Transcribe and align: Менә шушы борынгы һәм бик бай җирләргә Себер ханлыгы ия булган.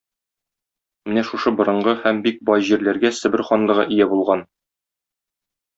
Менә 1.09 1.23
шушы 1.27 1.53
борынгы 1.59 1.95
һәм 2.05 2.23
бик 2.29 2.41
бай 2.51 2.67
җирләргә 2.71 3.15
Себер 3.21 3.47
ханлыгы 3.51 3.87
ия 3.99 4.13
булган. 4.15 4.45